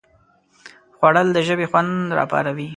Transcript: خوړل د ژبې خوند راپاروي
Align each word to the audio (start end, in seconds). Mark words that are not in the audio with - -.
خوړل 0.97 1.27
د 1.33 1.37
ژبې 1.47 1.65
خوند 1.71 1.91
راپاروي 2.17 2.67